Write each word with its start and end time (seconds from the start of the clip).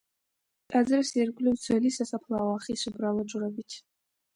ტაძრის 0.75 1.11
ირგვლივ 1.21 1.61
ძველი 1.67 1.95
სასაფლაოა 2.01 2.59
ხის 2.67 2.91
უბრალო 2.95 3.33
ჯვრებით. 3.35 3.83